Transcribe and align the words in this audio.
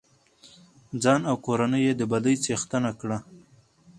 ځان 1.03 1.21
او 1.29 1.35
کورنۍ 1.45 1.81
يې 1.87 1.93
د 1.97 2.01
بدۍ 2.11 2.35
څښتنه 2.43 2.91
کړه. 2.99 3.17